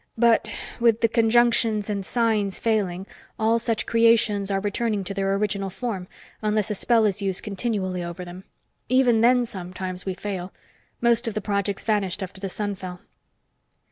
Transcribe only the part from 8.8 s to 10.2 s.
Even then, sometimes, we